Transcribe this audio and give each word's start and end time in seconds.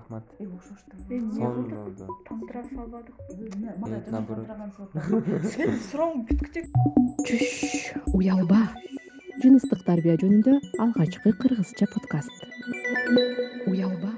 рахмат. 0.00 0.24
Ошошту 0.40 0.96
сонун 1.36 1.68
болду. 1.70 2.08
Тандыра 2.28 2.62
салбадыкпы 2.64 4.10
наоборот 4.10 4.46
сен 5.52 5.76
сурооңду 5.90 6.26
бүткүчө 6.30 6.62
чүш 7.28 7.44
уялба. 8.14 8.62
Жыныстык 9.42 9.84
тарбия 9.84 10.16
жөнүндө 10.20 10.58
алгачкы 10.84 11.32
кыргызча 11.42 11.86
подкаст. 11.92 12.32
Уялба. 13.66 14.16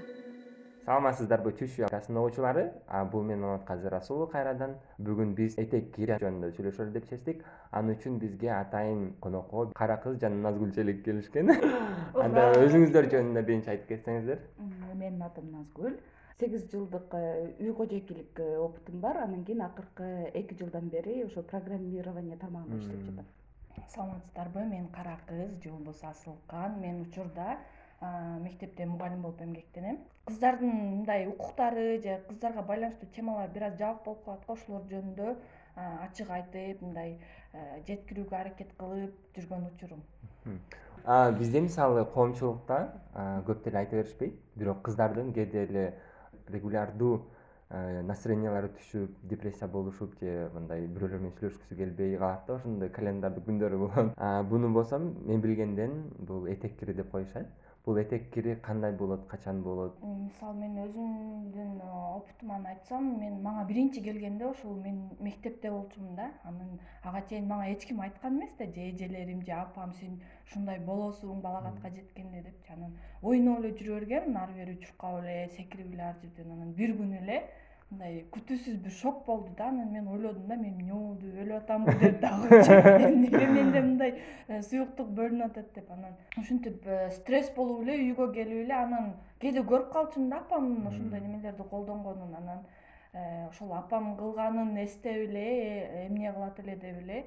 Саламатсыздарбы 0.82 1.52
чүш 1.58 1.76
уялкасынын 1.78 2.18
угуучулары 2.20 2.64
бул 3.12 3.22
мен 3.22 3.38
маматказы 3.40 3.90
расулов 3.90 4.32
кайрадан 4.32 4.74
бүгүн 4.98 5.34
биз 5.38 5.54
этек 5.62 5.92
кири 5.94 6.16
жөнүндө 6.18 6.50
сүйлөшөлү 6.56 6.90
деп 6.96 7.06
чечтик 7.10 7.44
ал 7.70 7.86
үчүн 7.94 8.18
бизге 8.18 8.50
атайын 8.56 9.12
конокко 9.22 9.68
кара 9.78 10.00
кыз 10.02 10.18
жана 10.24 10.42
назгүл 10.48 10.74
желек 10.74 11.04
келишкен 11.06 11.54
анда 12.24 12.48
өзүңүздөр 12.64 13.08
жөнүндө 13.14 13.44
биринчи 13.46 13.70
айтып 13.76 13.94
кетсеңиздер 13.94 14.42
менин 15.12 15.28
атым 15.28 15.52
назгүл 15.52 15.98
сегиз 16.40 16.64
жылдык 16.72 17.14
э, 17.14 17.54
үй 17.60 17.72
кожойкелик 17.76 18.40
э, 18.40 18.56
опытум 18.58 19.00
бар. 19.00 19.18
Анан 19.18 19.44
кийин 19.44 19.62
акыркы 19.62 20.30
эки 20.34 20.56
жылдан 20.58 20.88
бери 20.88 21.22
ошо 21.24 21.42
программирование 21.42 22.36
тармагында 22.36 22.78
иштеп 22.78 23.04
жатам. 23.04 23.26
Саламатсыздарбы? 23.94 24.64
Мен 24.64 24.88
кара 24.88 25.18
кыз 25.28 25.62
же 25.62 25.70
болбосо 25.70 26.08
асылкан. 26.08 26.80
Мен 26.80 27.02
учурда 27.02 27.58
мектепте 28.40 28.86
мугалим 28.86 29.22
болуп 29.22 29.42
эмгектенем. 29.42 30.00
Кыздардын 30.24 30.70
мындай 30.70 31.26
укуктары 31.28 32.00
же 32.02 32.20
кыздарга 32.28 32.62
байланыштуу 32.62 33.08
темалар 33.14 33.50
бир 33.50 33.64
аз 33.64 33.78
жабык 33.78 34.04
болуп 34.04 34.24
калат 34.24 34.46
го. 34.46 34.52
Ошолор 34.54 34.82
жөнүндө 34.90 35.36
ачык 35.76 36.30
айтып 36.30 36.82
мындай 36.82 37.18
жеткирүүгө 37.86 38.36
аракет 38.38 38.72
кылып 38.78 39.36
жүргөн 39.36 39.68
учурум. 39.72 40.02
Бизде 41.38 41.60
мисалы 41.60 42.04
коомчулукта 42.14 42.78
көп 43.46 43.64
деле 43.64 43.78
айта 43.82 43.96
беришпейт 43.96 44.34
бирок 44.56 44.82
кыздардын 44.86 45.32
кээде 45.36 45.64
эле 45.66 45.84
регулярдуу 46.48 47.20
настроениялары 48.06 48.68
түшүп 48.76 49.16
депрессия 49.28 49.66
болушуп 49.66 50.14
же 50.20 50.50
мындай 50.54 50.86
бирөөлөр 50.86 51.22
менен 51.22 51.36
сүйлөшкүсү 51.38 51.76
келбей 51.76 52.16
калат 52.18 52.46
да 52.46 52.56
ошондой 52.58 52.90
календардык 52.92 53.46
күндөрү 53.46 53.78
болот. 53.80 54.14
Буну 54.50 54.72
болсо 54.72 54.98
мен 54.98 55.40
билгенден 55.40 55.98
бул 56.18 56.46
этек 56.52 56.78
кири 56.78 56.92
деп 56.92 57.10
коюшат 57.10 57.48
бул 57.84 57.98
этек 57.98 58.28
кири 58.30 58.54
кандай 58.62 58.92
болот 58.92 59.26
качан 59.26 59.62
болот? 59.62 59.96
Мисалы 60.02 60.54
мен 60.60 60.76
өзүмдүн 60.84 61.80
опытуман 61.82 62.66
айтсам 62.72 63.08
мен 63.20 63.40
мага 63.42 63.64
биринчи 63.66 64.02
келгенде 64.04 64.46
ошол 64.46 64.76
мен 64.84 65.00
мектепте 65.20 65.70
болчумун 65.70 66.14
да. 66.14 66.28
Анан 66.44 66.78
ага 67.02 67.24
чейин 67.28 67.48
мага 67.48 67.72
эч 67.72 67.86
ким 67.86 68.00
айткан 68.00 68.38
эмес 68.38 68.54
да. 68.58 68.66
Же 68.66 68.90
эжелерим 68.90 69.42
же 69.42 69.52
апам 69.52 69.92
сен 69.94 70.20
ушундай 70.46 70.78
болосуң 70.78 71.40
балагатка 71.42 71.90
жеткенде 71.90 72.42
депчи. 72.42 72.72
Анан 72.72 72.94
ойноп 73.22 73.58
эле 73.64 73.74
жүрө 73.74 73.98
бергем 73.98 74.36
ары 74.36 74.54
бери 74.60 74.78
чуркап 74.78 75.18
эле 75.24 75.48
секирип 75.56 75.92
эле 75.92 76.02
ар 76.12 76.16
жерден 76.22 76.52
анан 76.52 76.72
бир 76.78 76.94
күнү 76.94 77.18
эле 77.24 77.42
мындай 77.92 78.22
күтүүсүз 78.32 78.78
бир 78.82 78.92
шок 78.96 79.24
болду 79.26 79.52
да. 79.56 79.68
Анан 79.68 79.92
мен 79.92 80.08
ойлодум 80.08 80.46
да 80.48 80.56
мен 80.56 80.72
эмне 80.72 80.92
болду 80.92 81.26
өлүп 81.26 81.58
атамбы 81.58 81.94
деп 82.00 82.20
дагычы 82.20 82.78
эмнеге 83.08 83.46
менде 83.46 83.80
мындай 83.80 84.14
э, 84.48 84.62
суюктук 84.62 85.12
бөлүнүп 85.18 85.50
атат 85.50 85.72
деп 85.74 85.90
анан 85.92 86.16
ушинтип 86.40 86.86
э, 86.86 87.10
стресс 87.18 87.52
болуп 87.56 87.84
эле 87.84 87.98
үйгө 88.06 88.32
келип 88.32 88.64
эле 88.64 88.74
анан 88.78 89.12
кээде 89.40 89.64
көрүп 89.68 89.92
калчумун 89.92 90.30
да 90.30 90.40
апамдын 90.40 90.88
ушундай 90.88 91.20
немелерди 91.20 91.68
колдонгонун. 91.70 92.34
Анан 92.34 92.64
э, 93.12 93.48
ошол 93.50 93.74
апам 93.76 94.16
кылганын 94.16 94.76
эстеп 94.84 95.28
эле 95.28 96.06
эмне 96.06 96.32
кылат 96.32 96.60
эле 96.64 96.76
деп 96.76 97.02
эле 97.04 97.24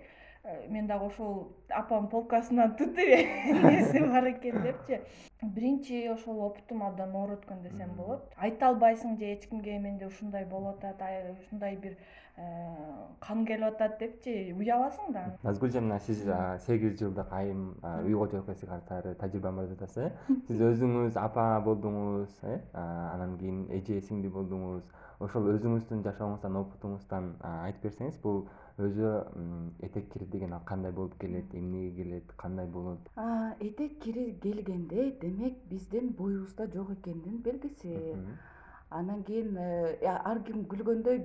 мен 0.70 0.88
дагы 0.88 1.08
ошол 1.10 1.38
апамдын 1.70 2.10
полкасынан 2.12 2.76
түтүп 2.80 3.00
эмнеси 3.52 4.02
бар 4.06 4.28
экен 4.30 4.62
депчи. 4.64 5.00
Биринчи 5.42 6.06
ошол 6.12 6.42
опытум 6.48 6.84
абдан 6.86 7.16
оор 7.16 7.36
өткөн 7.38 7.64
десем 7.64 7.96
болот. 7.98 8.28
Айта 8.38 8.70
албайсың 8.70 9.18
же 9.20 9.32
эч 9.34 9.48
кимге 9.50 9.80
менде 9.80 10.08
ушундай 10.08 10.46
болуп 10.46 10.84
атат 10.84 11.02
ушундай 11.40 11.76
бир 11.76 11.98
э, 12.38 12.44
кан 13.20 13.46
келип 13.46 13.74
атат 13.74 13.98
депчи. 14.00 14.54
Уяласың 14.54 15.14
да. 15.14 15.26
Назгүл 15.44 15.72
жана 15.74 16.00
сиз 16.00 16.22
сегиз 16.66 17.00
жылдык 17.00 17.34
айым 17.34 17.72
үй 18.06 18.14
кожойкасы 18.14 18.70
катары 18.70 19.16
тажрыйба 19.16 19.52
бар 19.52 19.72
деп 19.72 19.82
атасыз 19.82 20.12
э 20.12 20.38
сиз 20.48 20.62
өзүңүз 20.62 21.18
апа 21.22 21.48
болдуңуз 21.66 22.38
э 22.44 22.60
анан 22.74 23.38
кийин 23.40 23.66
эже 23.72 24.02
сиңди 24.02 24.30
болдуңуз. 24.30 24.86
Ошол 25.24 25.46
өзүңүздүн 25.54 26.02
жашооңуздан 26.04 26.58
опытуңуздан 26.60 27.30
айтып 27.42 27.86
берсеңиз 27.88 28.18
бул 28.22 28.44
өзү 28.78 29.10
этек 29.88 30.10
кири 30.14 30.26
деген 30.32 30.54
ал 30.54 30.64
кандай 30.66 30.92
болуп 30.92 31.18
келет 31.20 31.54
эмнеге 31.54 32.04
келет 32.04 32.34
кандай 32.38 32.68
болот? 32.68 33.00
Этек 33.60 34.00
кири 34.00 34.34
келгенде 34.42 35.12
демек 35.22 35.58
биздин 35.70 36.10
боюбузда 36.10 36.68
жок 36.74 36.92
экендин 36.92 37.38
белгиси. 37.38 38.16
Анан 38.90 39.24
кийин 39.24 39.58
э, 39.58 39.98
ар 40.06 40.40
ким 40.46 40.66
күлгөндөй 40.70 41.24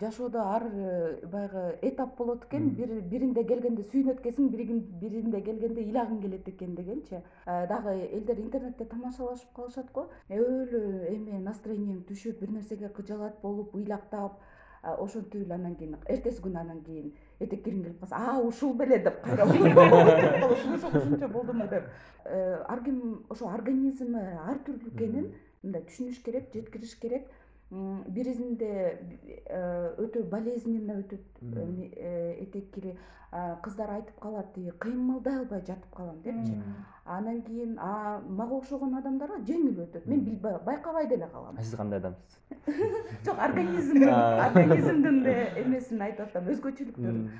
жашоодо 0.00 0.42
ар 0.42 0.66
э, 0.70 1.26
баягы 1.26 1.78
этап 1.82 2.16
болот 2.18 2.44
экен. 2.44 2.68
Биринде 2.74 3.44
келгенде 3.44 3.86
сүйүнөт 3.92 4.20
экенсиң 4.20 4.50
биринде 4.52 5.40
келгенде 5.40 5.86
ыйлагың 5.86 6.20
келет 6.20 6.48
экен 6.48 6.76
дегенчи 6.76 7.16
э, 7.16 7.66
дагы 7.66 7.96
элдер 8.12 8.38
интернетте 8.38 8.84
тамашалашып 8.84 9.54
калышат 9.56 9.90
го. 9.92 10.08
Өлө 10.28 11.08
эме 11.14 11.40
настроениең 11.40 12.04
түшүп 12.10 12.44
бир 12.44 12.52
нерсеге 12.58 12.92
кыжаалат 13.00 13.40
болуп 13.42 13.74
ыйлактап 13.74 14.38
ошентип 14.82 15.42
эле 15.42 15.54
анан 15.54 15.74
кийин 15.76 15.96
эртеси 16.06 16.42
күнү 16.42 16.60
анан 16.60 16.80
кийин 16.86 17.12
этек 17.40 17.64
кириң 17.64 17.82
келип 17.84 18.00
калса 18.00 18.16
а 18.18 18.38
ушул 18.42 18.74
беле 18.78 18.98
деп 19.02 19.20
кайра 19.24 19.44
ушунча 20.52 21.28
болдуму 21.28 21.68
деп. 21.68 21.90
Э, 22.24 22.62
ар 22.68 22.82
ким 22.84 23.24
ошо 23.30 23.48
организми 23.48 24.20
ар 24.20 24.58
түрдүү 24.66 24.94
экенин 24.94 25.30
мындай 25.62 25.84
түшүнүш 25.88 26.22
керек 26.24 26.50
жеткириш 26.54 26.96
керек. 27.00 27.28
Биринде 27.70 28.72
э, 29.44 29.94
өтө 30.00 30.24
болезненно 30.30 31.00
өтөт 31.02 31.42
э, 31.42 32.36
этек 32.44 32.70
кири. 32.74 32.96
Кыздар 33.62 33.90
айтып 33.92 34.20
калат 34.22 34.54
тиги 34.54 34.72
кыймылдай 34.80 35.42
албай 35.42 35.60
жатып 35.60 35.90
калам 35.94 36.22
депчи 36.24 36.54
анан 37.08 37.42
кийин 37.42 37.74
мага 37.74 38.54
окшогон 38.60 38.94
адамдарга 39.00 39.40
жеңил 39.48 39.84
өтөт. 39.84 40.06
Мен 40.06 40.24
байкабай 40.64 41.08
деле 41.08 41.28
калам. 41.32 41.58
Сиз 41.58 41.76
кандай 41.76 41.98
адамсыз? 41.98 42.38
Жок 43.26 43.38
организм 43.38 44.02
организмдин 44.08 45.22
эмесин 45.64 46.02
айтып 46.02 46.28
атам 46.28 46.50
өзгөчөлүктөрүн 46.54 47.30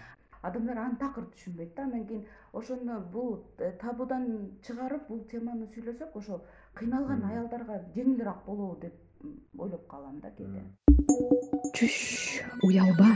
адамдар 0.42 0.78
аны 0.78 0.96
такыр 1.00 1.26
түшүнбөйт 1.34 1.74
да. 1.76 1.82
Анан 1.82 2.06
кийин 2.06 2.24
ошону 2.52 3.00
бул 3.12 3.44
э, 3.58 3.72
табудан 3.80 4.26
чыгарып 4.62 5.08
бул 5.08 5.24
теманы 5.30 5.66
сүйлөсөк 5.74 6.16
ошо 6.16 6.40
кыйналган 6.78 7.24
аялдарга 7.30 7.80
жеңилирээк 7.94 8.44
болобу 8.46 8.80
деп 8.80 8.94
ойлоп 9.58 9.86
калам 9.88 10.20
да 10.20 10.30
кээде. 10.30 10.62
Чүш 11.74 12.42
уялба 12.62 13.10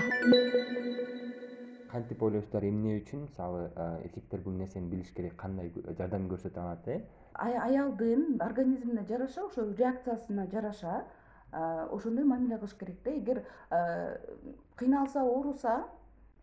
кантип 1.93 2.23
ойлойсуздар 2.25 2.65
эмне 2.65 2.97
үчүн? 3.01 3.27
Мисалы 3.27 3.67
эркектер 4.05 4.41
бул 4.41 4.55
нерсени 4.57 4.89
билиш 4.89 5.11
керек 5.17 5.37
кандай 5.41 5.73
жардам 5.99 6.29
көрсөтө 6.31 6.63
алат 6.63 6.89
э? 6.89 7.01
Аялдын 7.35 8.39
организмине 8.41 9.05
жараша 9.09 9.45
ошо 9.47 9.67
реакциясына 9.73 10.47
жараша 10.51 11.03
ошондой 11.53 12.25
мамиле 12.25 12.59
кылыш 12.59 12.75
керек 12.81 13.03
да. 13.05 13.11
Эгер 13.11 13.45
кыйналса 14.77 15.23
ооруса 15.23 15.85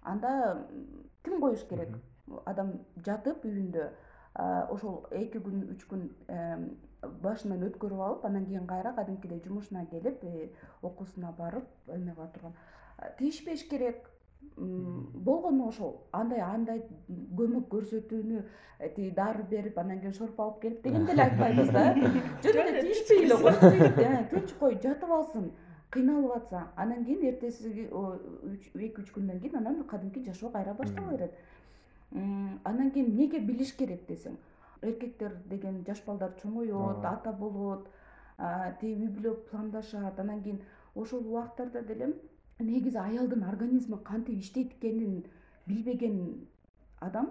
анда 0.03 0.67
тим 1.23 1.39
коюш 1.41 1.65
керек? 1.69 1.97
Адам 2.45 2.75
жатып 3.05 3.45
үйүндө 3.45 3.89
ошол 4.69 5.01
эки 5.11 5.41
күн 5.41 5.65
үч 5.73 5.87
күн 5.89 6.05
башынан 7.23 7.63
өткөрүп 7.69 8.05
алып 8.05 8.25
анан 8.27 8.45
кийин 8.45 8.67
кайра 8.67 8.93
кадимкидей 8.93 9.41
жумушуна 9.45 9.85
келип 9.87 10.23
э, 10.23 10.49
окуусуна 10.81 11.31
барып 11.37 11.65
эме 11.87 12.13
кыла 12.13 12.27
турган. 12.33 12.53
Тийишпеш 13.17 13.63
керек 13.69 14.09
болгону 14.59 15.67
ошол 15.69 15.93
андай 16.11 16.41
андай 16.43 16.81
көмөк 17.09 17.67
көрсөтүүнү 17.71 18.41
э, 18.79 18.89
тиги 18.95 19.11
дары 19.15 19.43
берип 19.49 19.77
анан 19.77 19.99
кийин 19.99 20.13
шоруп 20.13 20.39
алып 20.39 20.61
келип 20.61 20.83
деген 20.83 21.05
деле 21.05 21.23
айтпайбыз 21.23 21.71
да. 21.75 21.83
Жөн 22.43 22.71
эле 22.71 22.81
тийишпей 22.87 23.23
эле 23.25 23.37
кой 23.43 23.53
тынч 24.31 24.53
кой 24.59 24.77
жатып 24.83 25.11
алсын 25.11 25.51
кыйналып 25.91 26.35
атса. 26.35 26.63
Анан 26.75 27.05
кийин 27.05 27.23
эртеси 27.31 27.69
эки 27.69 29.01
үч 29.01 29.13
күндөн 29.15 29.39
кийин 29.39 29.55
анан 29.61 29.83
кадимки 29.83 30.23
жашоо 30.25 30.51
кайра 30.51 30.73
баштала 30.73 31.11
берет 31.11 31.35
андан 32.11 32.91
кийин 32.91 33.11
эмнеге 33.11 33.39
билиш 33.39 33.71
керек 33.77 34.07
десең 34.07 34.35
эркектер 34.81 35.37
деген 35.45 35.83
жаш 35.87 36.03
балдар 36.05 36.35
чоңоет 36.41 37.05
ата 37.05 37.31
болот 37.31 37.87
тиги 38.81 39.05
үй 39.05 39.13
бүлө 39.13 39.35
пландашат. 39.51 40.19
Анан 40.19 40.43
кийин 40.43 40.61
ошол 40.95 41.25
убакыттарда 41.27 41.81
деле 41.83 42.13
негизи 42.59 42.97
аялдын 42.97 43.43
организми 43.43 43.97
кантип 44.03 44.39
иштейт 44.39 44.73
экенин 44.73 45.23
билбеген 45.67 46.47
адам 46.99 47.29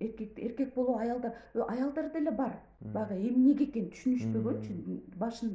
эркек 0.00 0.38
эркек 0.38 0.74
болобу 0.74 0.98
аялдар 0.98 1.34
аялдар 1.54 2.12
деле 2.12 2.30
бар. 2.30 2.52
Баягы 2.80 3.14
эмнеге 3.28 3.64
экенин 3.64 3.90
түшүнүшпөгөнчү 3.90 4.72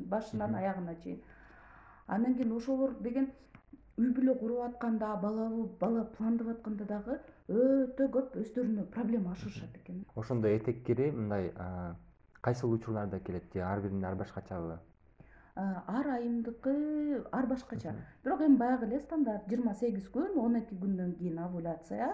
башынан 0.10 0.56
аягына 0.56 0.96
чейин. 1.04 1.22
Андан 2.08 2.36
кийин 2.36 2.52
ошолор 2.52 2.92
деген 3.00 3.30
үй 3.98 4.10
бүлө 4.10 4.38
куруп 4.40 4.62
атканда 4.68 5.16
балалуу 5.22 5.70
бала 5.80 6.04
пландап 6.18 6.48
атканда 6.58 6.86
дагы 6.86 7.20
өтө 7.48 8.10
көп 8.12 8.36
өздөрүнө 8.42 8.88
проблема 8.92 9.32
ашырышат 9.32 9.76
экен. 9.84 10.04
Ошондо 10.16 10.48
этек 10.48 10.84
кири 10.84 11.12
мындай 11.12 11.52
кайсыл 12.42 12.74
учурларда 12.74 13.20
келет 13.20 13.54
же 13.54 13.62
ар 13.62 13.82
биринде 13.82 14.08
ар 14.08 14.16
башкачабы 14.16 14.80
ар 15.56 16.08
айымдыкы 16.10 17.26
ар 17.32 17.46
башкача. 17.48 17.96
Бирок 18.24 18.42
эми 18.42 18.58
баягы 18.58 18.86
эле 18.88 19.00
стандарт 19.00 19.48
жыйырма 19.48 19.76
сегиз 19.76 20.08
күн 20.10 20.38
он 20.38 20.58
эки 20.58 20.74
күндөн 20.74 21.14
кийин 21.20 21.40
овуляция. 21.40 22.14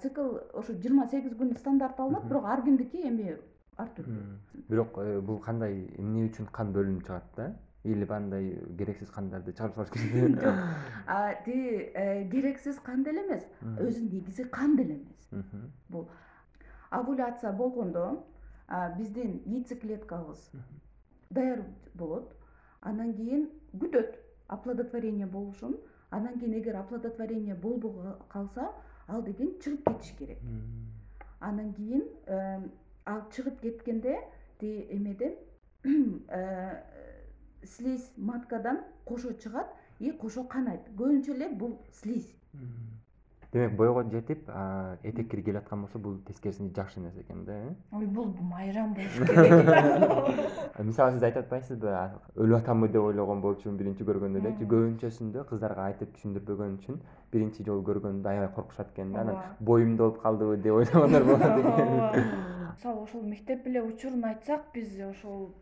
Цикл 0.00 0.38
ошо 0.54 0.72
жыйырма 0.72 1.08
сегиз 1.10 1.34
күн 1.34 1.56
стандарт 1.58 1.98
алынат 2.00 2.28
бирок 2.28 2.44
ар 2.44 2.62
кимдики 2.62 3.02
эми 3.08 3.36
ар 3.76 3.88
түрдүү. 3.96 4.64
Бирок 4.68 4.98
э, 4.98 5.20
бул 5.20 5.40
кандай 5.40 5.88
эмне 5.98 6.28
үчүн 6.28 6.46
кан 6.52 6.72
бөлүнүп 6.72 7.06
чыгат 7.06 7.30
да? 7.36 7.52
Или 7.82 8.06
андай 8.14 8.52
керексиз 8.78 9.10
кандарды 9.10 9.52
чыгарып 9.52 9.74
салыш 9.74 9.90
керек? 9.90 10.40
Жок. 10.42 11.44
Тиги 11.44 11.90
э, 11.94 12.28
керексиз 12.30 12.78
кан 12.78 13.02
деле 13.02 13.24
эмес 13.26 13.48
өзү 13.62 14.04
негизи 14.06 14.44
кан 14.44 14.76
деле 14.76 15.00
эмес. 15.00 15.72
Бул. 15.88 16.08
Овуляция 16.90 17.52
болгондо 17.52 18.22
биздин 18.96 19.40
яйцеклеткабыз 19.46 20.50
даяр 21.30 21.64
болот 21.94 22.36
андан 22.82 23.14
кийин 23.14 23.48
күтөт 23.78 24.18
оплодотворение 24.48 25.26
болушун. 25.26 25.76
Андан 26.10 26.38
кийин 26.38 26.54
эгер 26.58 26.76
оплодотворение 26.76 27.54
болбой 27.54 28.14
калса 28.28 28.72
ал 29.08 29.22
деген 29.22 29.54
чыгып 29.60 29.88
кетиш 29.88 30.12
керек. 30.18 30.38
Андан 31.40 31.72
кийин 31.74 32.04
ал 33.06 33.22
чыгып 33.30 33.60
кеткенде 33.60 34.18
тиги 34.58 34.86
эмеден 34.90 35.34
э, 36.28 36.82
слизь 37.64 38.12
маткадан 38.16 38.84
кошо 39.04 39.32
чыгат 39.32 39.68
и 39.98 40.10
кошо 40.10 40.44
канайт. 40.44 40.88
Көбүнчө 40.96 41.34
эле 41.34 41.48
бул 41.48 41.78
слизь 41.92 42.34
демек 43.52 43.76
бойго 43.76 44.02
жетип 44.10 44.48
этек 45.02 45.30
кири 45.30 45.42
келаткан 45.42 45.82
болсо 45.82 45.98
бул 45.98 46.16
тескерисинче 46.26 46.74
жакшы 46.74 47.00
нерсе 47.00 47.20
экен 47.20 47.44
да 47.44 47.52
э? 47.52 47.74
Ой 47.92 48.06
бул 48.06 48.34
майрам 48.40 48.94
болуш 48.94 49.12
керек. 49.28 50.78
Мисалы 50.78 51.12
сиз 51.12 51.22
айтып 51.22 51.44
атпайсызбы 51.44 51.92
өлүп 52.36 52.62
атамбы 52.62 52.88
деп 52.88 53.02
ойлогон 53.02 53.42
болчумун 53.44 53.76
биринчи 53.76 54.06
көргөндө 54.08 54.40
депчи 54.46 54.68
көбүнчөсүндө 54.72 55.44
кыздарга 55.50 55.84
айтып 55.90 56.14
түшүндүрбөгөн 56.16 56.78
үчүн 56.78 57.02
биринчи 57.32 57.66
жолу 57.66 57.84
көргөндө 57.90 58.32
аябай 58.32 58.54
коркушат 58.56 58.94
экен 58.94 59.12
да 59.12 59.20
анан 59.20 59.42
боюмда 59.60 60.04
болуп 60.04 60.22
калдыбы 60.22 60.56
деп 60.56 60.80
ойлогондор 60.80 61.24
болот 61.24 61.42
экен. 61.60 62.32
Мисалы 62.72 63.02
ошол 63.02 63.22
мектеп 63.22 63.66
эле 63.66 63.82
учурун 63.82 64.24
айтсак 64.24 64.72
биз 64.72 64.96
ошол 65.10 65.52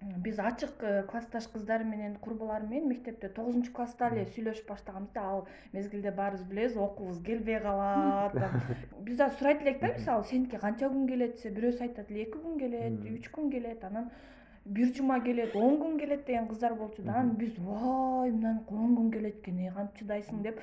биз 0.00 0.38
ачык 0.38 0.82
э, 0.82 1.02
классташ 1.10 1.46
кыздар 1.48 1.82
менен 1.84 2.16
курбуларым 2.16 2.70
менен 2.70 2.88
мектепте 2.88 3.28
тогузунчу 3.28 3.72
класста 3.72 4.10
эле 4.12 4.26
сүйлөшүп 4.26 4.68
баштаганбыз 4.68 5.12
да. 5.14 5.22
Ал 5.22 5.48
мезгилде 5.72 6.10
баарыбыз 6.10 6.44
билебиз 6.44 6.76
окуубуз 6.76 7.22
келбей 7.24 7.60
калат. 7.60 8.34
Биз 9.00 9.16
дагы 9.16 9.34
сурайт 9.38 9.62
элек 9.62 9.80
да 9.80 9.92
мисалы 9.94 10.24
сеники 10.24 10.60
канча 10.60 10.90
күн 10.92 11.08
келет 11.08 11.36
десе 11.36 11.50
бирөөсү 11.50 11.88
айтат 11.88 12.10
эле 12.10 12.26
эки 12.26 12.36
күн 12.36 12.58
келет 12.60 13.00
үч 13.16 13.30
күн 13.32 13.50
келет 13.50 13.84
анан 13.84 14.10
бир 14.64 14.92
жума 14.94 15.20
келет 15.20 15.56
он 15.56 15.80
күн 15.80 15.98
келет 15.98 16.26
деген 16.26 16.48
кыздар 16.48 16.74
болчу 16.74 17.02
да. 17.02 17.12
Анан 17.12 17.36
биз 17.36 17.58
вай 17.58 18.30
мынаныкы 18.30 18.74
он 18.74 18.96
күн 18.96 19.12
келет 19.12 19.40
экен 19.40 19.72
кантип 19.72 20.02
чыдайсың? 20.02 20.42
деп 20.42 20.60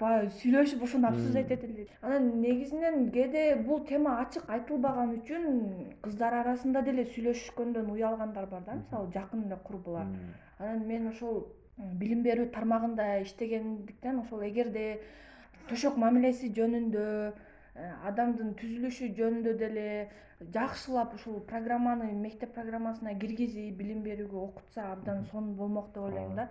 баягы 0.00 0.30
сүйлөшүп 0.40 0.82
ошондо 0.82 1.08
обсуждать 1.08 1.52
этели 1.56 1.88
анан 2.02 2.40
негизинен 2.40 3.10
кээде 3.10 3.44
бул 3.66 3.84
тема 3.88 4.18
ачык 4.22 4.48
айтылбаган 4.56 5.14
үчүн 5.18 5.46
кыздар 6.04 6.34
арасында 6.40 6.82
деле 6.88 7.04
сүйлөшүшкөндөн 7.12 7.90
уялгандар 7.94 8.46
бар 8.50 8.64
да 8.66 8.76
мисалы 8.80 9.12
жакын 9.12 9.46
эле 9.46 9.58
курбулар. 9.64 10.06
Анан 10.58 10.86
мен 10.86 11.08
ошол 11.08 11.46
билим 11.76 12.22
берүү 12.24 12.50
тармагында 12.52 13.08
иштегендиктен 13.24 14.20
ошол 14.20 14.44
эгерде 14.48 14.86
төшөк 15.70 15.98
мамилеси 16.00 16.52
жөнүндө 16.56 17.06
э, 17.26 17.90
адамдын 18.08 18.54
түзүлүшү 18.60 19.12
жөнүндө 19.18 19.56
деле 19.60 19.88
жакшылап 20.40 21.14
ушул 21.14 21.40
программаны 21.40 22.10
мектеп 22.12 22.52
программасына 22.54 23.14
киргизип 23.20 23.76
билим 23.78 24.02
берүүгө 24.04 24.42
окутса 24.42 24.90
абдан 24.92 25.22
сонун 25.30 25.54
болмок 25.54 25.88
деп 25.94 26.02
ойлойм 26.02 26.34
да. 26.36 26.48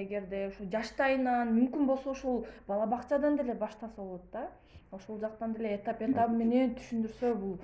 Эгерде 0.00 0.46
ушу 0.48 0.64
жаштайынан 0.72 1.52
мүмкүн 1.52 1.86
болсо 1.86 2.10
ушул 2.10 2.46
бала 2.66 2.86
бакчадан 2.86 3.36
деле 3.36 3.54
баштаса 3.54 4.00
болот 4.00 4.24
да. 4.32 4.48
Ошол 4.90 5.20
жактан 5.20 5.52
деле 5.52 5.76
этап 5.76 6.00
этабы 6.00 6.36
менен 6.36 6.74
түшүндүрсө 6.74 7.34
бул 7.34 7.58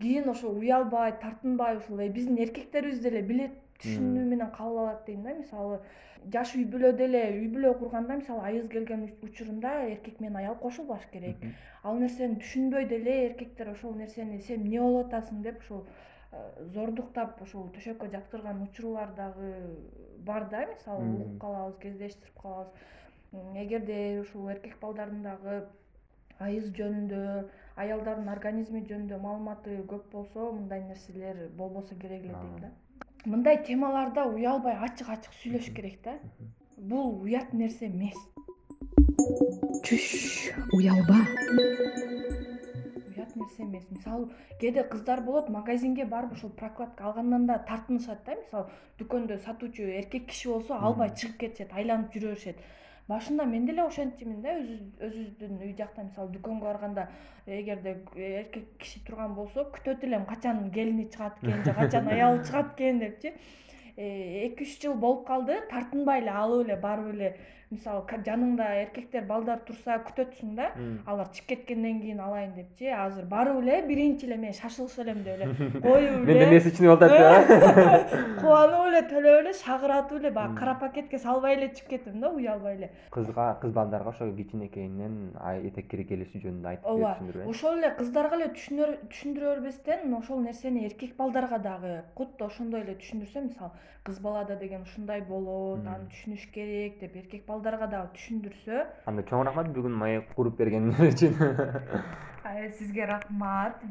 кийин 0.00 0.28
ошо 0.28 0.50
уялбай 0.50 1.12
тартынбай 1.18 1.78
ушул 1.78 1.98
э, 2.00 2.08
биздин 2.08 2.38
эркектерибиз 2.38 3.00
деле 3.00 3.22
билет 3.22 3.52
түшүнүү 3.82 4.24
менен 4.32 4.50
кабыл 4.54 4.84
алат 4.84 5.06
дейм 5.06 5.22
да. 5.24 5.34
Мисалы 5.38 5.80
жаш 6.34 6.52
үй 6.58 6.66
бүлөдө 6.68 7.04
эле 7.06 7.22
үй 7.38 7.48
бүлө 7.54 7.72
курганда 7.80 8.18
мисалы 8.20 8.44
айыз 8.50 8.68
келген 8.68 9.06
учурунда 9.24 9.72
эркек 9.88 10.20
менен 10.20 10.36
аял 10.42 10.56
кошулбаш 10.60 11.06
керек. 11.12 11.42
Ал 11.82 11.98
нерсени 12.02 12.40
түшүнбөй 12.42 12.86
деле 12.88 13.16
эркектер 13.28 13.72
ошол 13.72 13.96
нерсени 13.96 14.40
сен 14.40 14.60
эмне 14.60 14.80
болуп 14.80 15.06
атасың? 15.06 15.42
деп 15.42 15.60
ушул 15.64 15.86
э, 16.32 16.66
зордуктап 16.74 17.40
ушул 17.42 17.70
төшөккө 17.76 18.10
жаптырган 18.12 18.62
учурлар 18.68 19.14
дагы 19.16 19.52
бар 20.26 20.48
да. 20.50 20.66
Мисалы 20.74 21.08
угуп 21.14 21.40
калабыз 21.40 21.78
кездештирип 21.80 22.40
калабыз. 22.42 22.72
Эгерде 23.56 24.20
ушул 24.20 24.48
эркек 24.50 24.76
балдардын 24.80 25.22
дагы 25.22 25.62
айыз 26.40 26.70
жөнүндө 26.76 27.24
аялдардын 27.80 28.28
организми 28.32 28.84
жөнүндө 28.88 29.18
маалыматы 29.24 29.80
көп 29.88 30.06
болсо 30.12 30.52
мындай 30.52 30.84
нерселер 30.84 31.48
болбосо 31.56 31.96
керек 32.00 32.24
эле 32.24 32.34
дейм 32.34 32.56
да 32.64 32.72
мындай 33.26 33.62
темаларда 33.64 34.24
уялбай 34.24 34.76
ачык 34.76 35.08
ачык 35.08 35.32
сүйлөшүш 35.42 35.74
керек 35.74 36.00
да. 36.04 36.18
Бул 36.76 37.20
уят 37.22 37.52
нерсе 37.52 37.86
эмес. 37.86 38.16
Чүш 39.84 40.52
уялба. 40.72 41.18
Уят 43.10 43.36
нерсе 43.36 43.62
эмес. 43.62 43.84
Мисалы 43.90 44.30
кээде 44.60 44.84
кыздар 44.84 45.20
болот 45.20 45.48
магазинге 45.48 46.04
барып 46.04 46.32
ошол 46.32 46.50
прокладка 46.50 47.04
алгандан 47.04 47.46
да 47.46 47.58
тартынышат 47.68 48.24
да. 48.24 48.36
Мисалы 48.40 48.70
дүкөндө 48.98 49.38
сатуучу 49.44 49.82
эркек 49.82 50.26
киши 50.28 50.48
болсо 50.48 50.74
албай 50.74 51.10
чыгып 51.10 51.38
кетишет 51.44 51.72
айланып 51.72 52.14
жүрө 52.14 52.34
беришет 52.34 52.56
башында 53.10 53.44
мен 53.52 53.66
деле 53.68 53.82
ошентчүмүн 53.84 54.42
да 54.44 54.56
өзүбүздүн 54.60 55.62
үй 55.66 55.72
жакта 55.78 56.04
мисалы 56.06 56.32
дүкөнгө 56.36 56.66
барганда 56.68 57.08
эгерде 57.46 57.96
эркек 58.16 58.68
киши 58.82 59.02
турган 59.06 59.34
болсо 59.38 59.66
күтөт 59.76 60.04
элем 60.08 60.26
качан 60.30 60.70
келини 60.76 61.08
чыгат 61.14 61.42
экен 61.42 61.64
же 61.64 61.74
качан 61.80 62.08
аялы 62.14 62.44
чыгат 62.46 62.74
экен 62.76 63.00
депчи 63.04 63.32
э, 63.32 63.34
эки 64.00 64.66
үч 64.66 64.76
жыл 64.82 64.94
болуп 64.94 65.26
калды. 65.28 65.60
Тартынбай 65.70 66.22
эле 66.24 66.36
алып 66.42 66.66
эле 66.66 66.76
барып 66.80 67.14
эле 67.14 67.34
мисалы 67.70 68.02
жаныңда 68.26 68.64
эркектер 68.80 69.26
балдар 69.28 69.60
турса 69.62 70.00
күтөтсүң 70.02 70.54
да 70.58 70.64
алар 71.06 71.28
чыгып 71.30 71.50
кеткенден 71.52 72.00
кийин 72.02 72.22
алайын 72.24 72.56
депчи 72.56 72.88
азыр 72.90 73.28
барып 73.30 73.60
эле 73.62 73.76
биринчи 73.86 74.26
эле 74.26 74.38
мен 74.42 74.56
шашылыш 74.58 74.96
элем 75.04 75.20
деп 75.22 75.36
эле 75.36 75.70
коюп 75.84 75.92
эле 75.92 76.24
менде 76.24 76.46
эмне 76.48 76.60
сочинип 76.64 76.96
атат 76.96 77.14
деп 77.14 78.16
кубанып 78.40 78.88
эле 78.88 79.02
төлөп 79.12 79.38
эле 79.44 79.52
шагыратып 79.60 80.18
эле 80.18 80.32
баягы 80.40 80.58
кара 80.58 80.74
пакетке 80.80 81.20
салбай 81.22 81.54
эле 81.58 81.68
чыгып 81.76 81.92
кетем 81.92 82.18
да 82.20 82.32
уялбай 82.34 82.74
эле. 82.74 82.90
Кызга 83.14 83.46
кыз 83.62 83.70
балдарга 83.78 84.10
ошо 84.10 84.26
кичинекейинен 84.34 85.36
этек 85.70 85.86
кири 85.94 86.08
келиши 86.10 86.42
жөнүндө 86.42 86.72
айтып 86.72 86.90
ооба 86.90 87.46
ошол 87.54 87.78
эле 87.78 87.94
кыздарга 88.00 88.40
эле 88.40 88.50
түшүндүрө 88.58 89.54
бербестен 89.54 90.18
ошол 90.18 90.42
нерсени 90.42 90.88
эркек 90.90 91.14
балдарга 91.16 91.62
дагы 91.62 92.02
кудду 92.18 92.50
ошондой 92.50 92.82
эле 92.82 92.98
түшүндүрсө 92.98 93.46
мисалы 93.46 93.70
кыз 94.04 94.18
балада 94.22 94.56
деген 94.56 94.82
ушундай 94.82 95.20
болот 95.20 95.86
аны 95.86 96.08
түшүнүш 96.12 96.46
керек 96.54 96.98
деп 97.00 97.16
эркек 97.20 97.46
балдарга 97.46 97.86
дагы 97.90 98.14
түшүндүрсө. 98.16 98.82
Анда 99.10 99.24
чоң 99.28 99.44
рахмат 99.48 99.70
бүгүн 99.76 99.96
маек 100.02 100.32
куруп 100.36 100.56
бергениңер 100.60 101.12
үчүн. 101.12 101.36
Сизге 102.78 103.06
рахмат. 103.10 103.82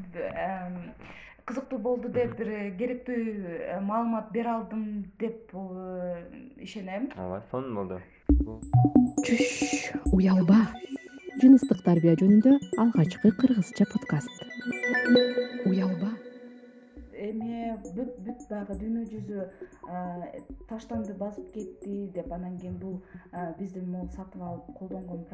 Кызыктуу 1.50 1.80
болду 1.82 2.12
деп 2.14 2.36
бир 2.38 2.50
керектүү 2.78 3.16
э, 3.18 3.80
маалымат 3.82 4.28
бере 4.34 4.52
алдым 4.54 4.84
деп 5.18 5.50
э, 5.54 6.20
ишенем. 6.62 7.10
Ооба 7.18 7.42
сонун 7.50 7.74
болду. 7.76 8.02
Чүш 9.26 9.90
уялба. 10.14 10.68
Жыныстык 11.42 11.82
тарбия 11.86 12.14
жөнүндө 12.20 12.58
алгачкы 12.84 13.32
кыргызча 13.42 13.88
подкаст 13.90 15.48
бүт 17.96 18.12
бүт 18.26 18.46
баягы 18.50 18.76
дүйнө 18.82 19.04
жүзү 19.12 19.46
таштанды 20.70 21.14
басып 21.20 21.52
кетти 21.54 21.96
деп 22.16 22.32
анан 22.32 22.58
кийин 22.60 22.78
бул 22.84 23.00
биздин 23.60 23.92
могу 23.92 24.10
сатып 24.16 24.42
алып 24.42 24.70
колдонгон 24.80 25.26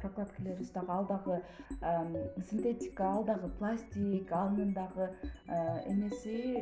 прокладкалерибиз 0.00 0.70
дагы 0.74 0.92
ал 0.92 1.06
дагы 1.06 1.40
синтетика 2.50 3.04
ал 3.10 3.24
дагы 3.24 3.48
пластик 3.58 4.32
анын 4.32 4.72
дагы 4.74 5.10
эмеси 5.86 6.60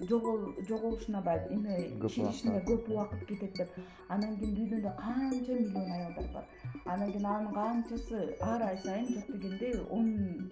жоголушуна 0.00 1.22
баягы 1.22 1.54
эме 1.54 2.08
чийишине 2.08 2.60
көп 2.66 2.90
убакыт 2.92 3.26
кетет 3.28 3.56
деп 3.56 3.70
анан 4.08 4.36
кийин 4.36 4.54
дүйнөдө 4.58 4.94
канча 4.98 5.52
миллион 5.52 5.92
аялдар 5.92 6.28
бар. 6.34 6.44
Анан 6.84 7.12
кийин 7.12 7.26
анын 7.26 7.54
канчасы 7.54 8.36
ар 8.40 8.62
ай 8.62 8.78
сайын 8.84 9.06
жок 9.14 9.26
дегенде 9.32 9.82
он 9.90 10.50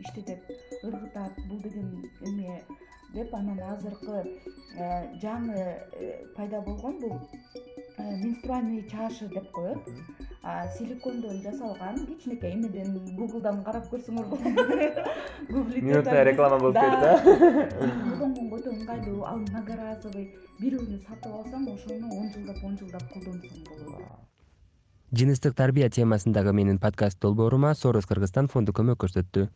иштетет 0.00 0.40
ыргытат 0.82 1.32
бул 1.48 1.60
деген 1.60 2.04
эме 2.22 2.62
деп 3.14 3.34
анан 3.34 3.58
азыркы 3.72 4.22
э, 4.76 5.18
жаңы 5.22 5.56
э, 5.56 6.26
пайда 6.36 6.60
болгон 6.60 7.00
бул 7.00 7.16
э, 7.98 8.16
менструальный 8.16 8.88
чашы 8.88 9.28
деп 9.28 9.50
коет. 9.50 9.78
Силикондон 10.78 11.42
жасалган 11.42 11.98
кичинекей 12.06 12.54
эмеден 12.54 12.94
гуглдан 13.14 13.58
карап 13.62 13.90
көрсөңөр 13.92 14.24
болот 14.30 15.82
минутта 15.84 16.24
реклама 16.24 16.56
болуп 16.58 16.78
кетти 16.80 17.10
э 17.10 17.90
колдонгонго 18.06 18.56
өтө 18.56 18.72
ыңгайлуу 18.72 19.26
ал 19.28 19.42
многоразовый 19.42 20.30
бир 20.62 20.78
уруну 20.78 20.96
сатып 21.04 21.36
алсаң 21.42 21.68
ошону 21.74 22.08
он 22.16 22.32
жылдап 22.32 22.64
он 22.64 22.78
жылдап 22.80 23.04
колдонсоң 23.12 23.68
болот. 23.68 24.00
Жыныстык 25.12 25.54
тарбия 25.54 25.90
темасындагы 25.90 26.54
менин 26.56 26.78
подкаст 26.78 27.20
долбоорума 27.20 27.74
сорос 27.74 28.08
кыргызстан 28.08 28.48
фонду 28.48 28.72
көмөк 28.72 28.96
көрсөттү 29.04 29.50